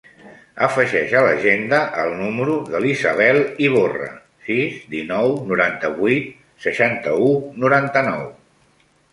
[0.67, 4.09] Afegeix a l'agenda el número de l'Isabel Ivorra:
[4.47, 6.35] sis, dinou, noranta-vuit,
[6.67, 7.33] seixanta-u,
[7.67, 8.27] noranta-nou.